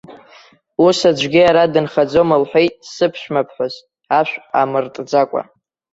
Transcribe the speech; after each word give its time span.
Ус 0.85 0.99
аӡәгьы 1.09 1.41
ара 1.49 1.71
дынхаӡом 1.73 2.29
лҳәеит 2.41 2.75
сыԥшәмаԥҳәыс, 2.93 3.75
ашә 4.19 4.35
амыртӡакәа. 4.61 5.41